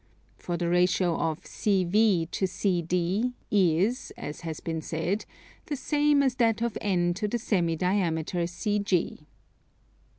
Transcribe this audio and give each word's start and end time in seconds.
For 0.39 0.57
the 0.57 0.67
ratio 0.67 1.15
of 1.15 1.41
CV 1.43 2.27
to 2.31 2.47
CD 2.47 3.33
is, 3.51 4.11
as 4.17 4.41
has 4.41 4.59
been 4.59 4.81
said, 4.81 5.25
the 5.67 5.75
same 5.75 6.23
as 6.23 6.33
that 6.37 6.59
of 6.63 6.75
N 6.81 7.13
to 7.13 7.27
the 7.27 7.37
semi 7.37 7.75
diameter 7.75 8.45
CG. 8.45 8.77
33. 8.89 9.27